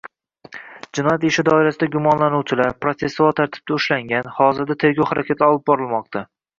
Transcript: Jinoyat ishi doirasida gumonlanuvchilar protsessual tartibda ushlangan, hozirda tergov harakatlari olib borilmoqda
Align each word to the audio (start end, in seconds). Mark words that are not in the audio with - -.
Jinoyat 0.99 1.25
ishi 1.29 1.45
doirasida 1.49 1.91
gumonlanuvchilar 1.97 2.73
protsessual 2.87 3.39
tartibda 3.43 3.79
ushlangan, 3.79 4.35
hozirda 4.43 4.81
tergov 4.87 5.15
harakatlari 5.15 5.57
olib 5.59 5.67
borilmoqda 5.75 6.31